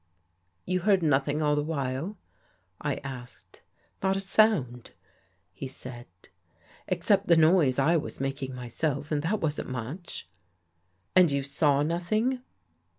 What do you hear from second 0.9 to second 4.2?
nothing all the while?" I asked." Not a